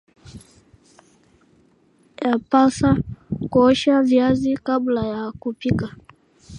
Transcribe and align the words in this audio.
yapaasa 2.21 2.97
kuosha 3.51 4.03
viazi 4.03 4.57
kabla 4.57 5.07
ya 5.07 5.31
kupika 5.39 5.95